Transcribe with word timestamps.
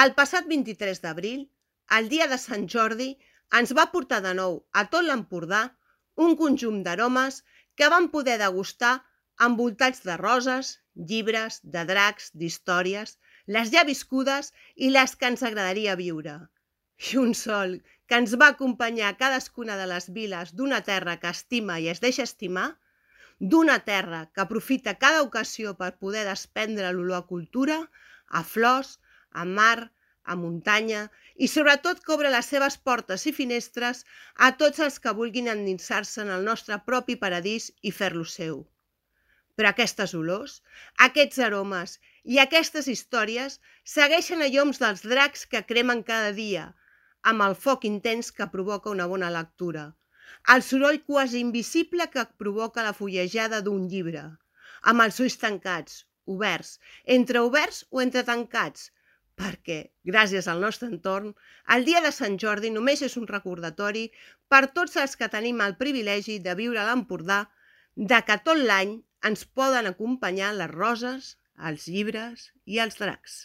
El 0.00 0.12
passat 0.18 0.46
23 0.50 1.00
d'abril, 1.04 1.40
el 1.94 2.06
dia 2.10 2.26
de 2.30 2.36
Sant 2.40 2.62
Jordi, 2.74 3.08
ens 3.58 3.72
va 3.78 3.90
portar 3.94 4.20
de 4.26 4.30
nou 4.38 4.54
a 4.80 4.84
tot 4.92 5.04
l'Empordà 5.06 5.58
un 6.26 6.36
conjunt 6.42 6.78
d'aromes 6.86 7.40
que 7.80 7.88
vam 7.94 8.06
poder 8.14 8.36
degustar 8.42 8.92
envoltats 9.46 10.04
de 10.06 10.16
roses, 10.20 10.70
llibres, 11.10 11.58
de 11.74 11.82
dracs, 11.90 12.30
d'històries, 12.42 13.12
les 13.56 13.72
ja 13.74 13.82
viscudes 13.90 14.52
i 14.86 14.88
les 14.94 15.16
que 15.20 15.30
ens 15.32 15.44
agradaria 15.50 15.98
viure. 16.00 16.38
I 17.10 17.20
un 17.24 17.36
sol 17.42 17.76
que 18.08 18.22
ens 18.22 18.38
va 18.44 18.50
acompanyar 18.54 19.10
a 19.10 19.18
cadascuna 19.24 19.76
de 19.82 19.90
les 19.92 20.08
viles 20.16 20.54
d'una 20.56 20.80
terra 20.88 21.18
que 21.20 21.34
estima 21.36 21.80
i 21.80 21.90
es 21.92 22.00
deixa 22.06 22.28
estimar, 22.30 22.68
d'una 23.52 23.78
terra 23.92 24.24
que 24.32 24.46
aprofita 24.46 24.98
cada 25.04 25.20
ocasió 25.28 25.76
per 25.84 25.92
poder 26.06 26.24
desprendre 26.32 26.96
l'olor 26.96 27.20
a 27.20 27.28
cultura, 27.34 27.80
a 28.40 28.44
flors, 28.54 28.98
a 29.32 29.44
mar, 29.44 29.90
a 30.24 30.36
muntanya 30.36 31.06
i 31.36 31.48
sobretot 31.50 32.02
que 32.04 32.12
obre 32.14 32.30
les 32.32 32.48
seves 32.52 32.76
portes 32.88 33.26
i 33.26 33.32
finestres 33.36 34.02
a 34.46 34.50
tots 34.62 34.82
els 34.86 34.98
que 35.04 35.14
vulguin 35.20 35.48
endinsar-se 35.52 36.20
en 36.24 36.32
el 36.36 36.44
nostre 36.48 36.78
propi 36.90 37.16
paradís 37.22 37.70
i 37.82 37.92
fer-lo 38.00 38.26
seu. 38.32 38.60
Però 39.56 39.70
aquestes 39.72 40.12
olors, 40.18 40.60
aquests 41.06 41.40
aromes 41.46 41.96
i 42.34 42.38
aquestes 42.42 42.88
històries 42.92 43.58
segueixen 43.94 44.44
a 44.44 44.50
lloms 44.52 44.82
dels 44.82 45.02
dracs 45.12 45.46
que 45.52 45.64
cremen 45.70 46.04
cada 46.10 46.30
dia, 46.36 46.68
amb 47.32 47.44
el 47.46 47.56
foc 47.64 47.88
intens 47.88 48.30
que 48.36 48.48
provoca 48.52 48.92
una 48.92 49.08
bona 49.10 49.32
lectura, 49.32 49.90
el 50.54 50.62
soroll 50.68 51.02
quasi 51.08 51.40
invisible 51.44 52.06
que 52.12 52.24
provoca 52.42 52.84
la 52.86 52.94
fullejada 53.00 53.60
d'un 53.66 53.88
llibre, 53.92 54.22
amb 54.92 55.04
els 55.04 55.20
ulls 55.24 55.36
tancats, 55.42 56.04
oberts, 56.34 56.78
entreoberts 57.18 57.82
o 57.90 58.00
entretancats, 58.04 58.88
perquè, 59.40 59.78
gràcies 60.10 60.48
al 60.52 60.60
nostre 60.64 60.88
entorn, 60.92 61.32
el 61.74 61.86
dia 61.88 62.02
de 62.04 62.12
Sant 62.16 62.36
Jordi 62.42 62.70
només 62.74 63.02
és 63.06 63.16
un 63.20 63.28
recordatori 63.30 64.06
per 64.52 64.62
tots 64.78 64.98
els 65.02 65.16
que 65.16 65.30
tenim 65.32 65.62
el 65.66 65.76
privilegi 65.80 66.38
de 66.46 66.56
viure 66.58 66.82
a 66.82 66.88
l'Empordà, 66.90 67.40
de 68.12 68.20
que 68.26 68.36
tot 68.48 68.60
l'any 68.70 68.98
ens 69.30 69.46
poden 69.60 69.88
acompanyar 69.90 70.52
les 70.56 70.72
roses, 70.74 71.36
els 71.70 71.88
llibres 71.92 72.50
i 72.64 72.80
els 72.84 73.00
dracs. 73.00 73.40